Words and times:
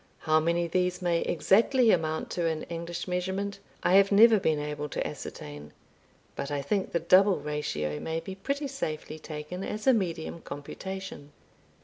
How 0.21 0.39
many 0.39 0.65
these 0.67 0.99
may 0.99 1.21
exactly 1.21 1.91
amount 1.91 2.31
to 2.31 2.47
in 2.47 2.63
English 2.63 3.07
measurement, 3.07 3.59
I 3.83 3.93
have 3.97 4.11
never 4.11 4.39
been 4.39 4.57
able 4.57 4.89
to 4.89 5.07
ascertain, 5.07 5.73
but 6.35 6.49
I 6.49 6.63
think 6.63 6.91
the 6.91 6.99
double 6.99 7.37
ratio 7.39 7.99
may 7.99 8.19
be 8.19 8.33
pretty 8.33 8.67
safely 8.67 9.19
taken 9.19 9.63
as 9.63 9.85
a 9.85 9.93
medium 9.93 10.41
computation. 10.41 11.33